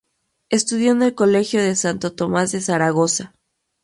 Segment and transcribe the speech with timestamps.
[0.49, 3.35] Estudió en el colegio de Santo Tomás de Zaragoza.